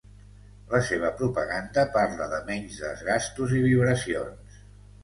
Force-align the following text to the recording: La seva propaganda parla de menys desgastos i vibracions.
La 0.71 0.79
seva 0.87 1.11
propaganda 1.19 1.85
parla 1.99 2.31
de 2.33 2.41
menys 2.51 2.81
desgastos 2.87 3.57
i 3.61 3.65
vibracions. 3.69 4.63